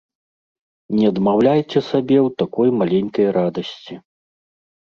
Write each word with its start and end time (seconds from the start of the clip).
Не 0.99 1.03
адмаўляйце 1.11 1.79
сабе 1.91 2.17
ў 2.27 2.39
такой 2.41 2.69
маленькай 2.81 3.25
радасці. 3.37 3.95